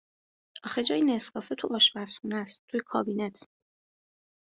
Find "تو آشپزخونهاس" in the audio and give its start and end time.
1.55-2.59